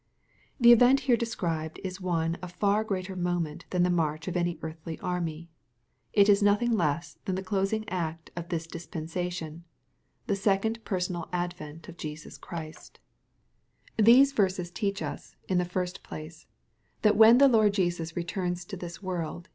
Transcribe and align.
The 0.59 0.71
event 0.71 1.01
here 1.01 1.15
described 1.15 1.79
is 1.83 2.01
one 2.01 2.33
of 2.41 2.53
far 2.53 2.83
greater 2.83 3.15
moment 3.15 3.65
than 3.69 3.83
the 3.83 3.91
march 3.91 4.27
of 4.27 4.35
any 4.35 4.57
earthly 4.63 4.97
army. 4.99 5.51
It 6.11 6.27
is 6.27 6.41
nothing 6.41 6.71
less 6.71 7.19
than 7.25 7.35
the 7.35 7.43
closing 7.43 7.87
act 7.87 8.31
of 8.35 8.49
this 8.49 8.65
dispensation, 8.65 9.63
the 10.25 10.35
second 10.35 10.83
personal 10.85 11.29
advent 11.31 11.87
of 11.87 11.97
Jesus 11.97 12.39
Christ. 12.39 12.97
14* 13.99 14.05
322 14.05 14.05
XXPOSITOBT 14.07 14.07
THOUGHTS. 14.07 14.33
Tkese 14.33 14.45
yersee 14.49 14.73
teach 14.73 15.01
us, 15.03 15.35
in 15.47 15.57
the 15.59 15.65
first 15.65 16.01
place, 16.01 16.47
(hat 17.03 17.15
when 17.15 17.37
the 17.37 17.47
Lord 17.47 17.73
Jesus 17.75 18.15
returns 18.17 18.65
to 18.65 18.75
this 18.75 19.03
world. 19.03 19.49